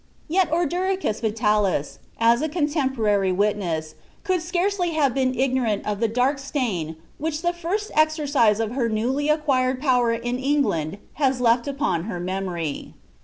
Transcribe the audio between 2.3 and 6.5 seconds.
a contemporary witness, could scarcely have been ignonot of the dark